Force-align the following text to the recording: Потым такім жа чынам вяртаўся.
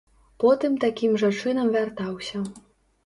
Потым 0.43 0.79
такім 0.85 1.13
жа 1.23 1.31
чынам 1.43 1.71
вяртаўся. 1.79 2.43